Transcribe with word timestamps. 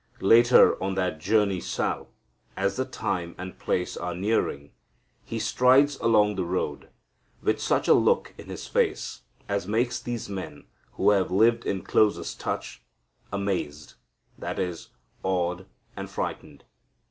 Later, 0.23 0.81
on 0.81 0.95
that 0.95 1.19
journey 1.19 1.59
south, 1.59 2.07
as 2.57 2.75
the 2.75 2.85
time 2.85 3.35
and 3.37 3.59
place 3.59 3.95
are 3.95 4.15
nearing, 4.15 4.71
He 5.23 5.37
strides 5.37 5.99
along 5.99 6.37
the 6.37 6.43
road, 6.43 6.89
with 7.43 7.61
such 7.61 7.87
a 7.87 7.93
look 7.93 8.33
in 8.35 8.47
His 8.47 8.65
face 8.65 9.21
as 9.47 9.67
makes 9.67 9.99
these 9.99 10.27
men, 10.27 10.65
who 10.93 11.11
had 11.11 11.29
lived 11.29 11.67
in 11.67 11.83
closest 11.83 12.39
touch, 12.39 12.81
"amazed," 13.31 13.93
that 14.39 14.57
is, 14.57 14.89
awed 15.23 15.67
and 15.95 16.09
frightened. 16.09 16.63